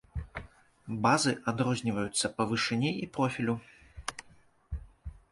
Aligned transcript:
Базы 1.03 1.33
адрозніваюцца 1.51 2.31
па 2.39 2.43
вышыні 2.51 2.91
і 3.03 3.09
профілю. 3.19 3.55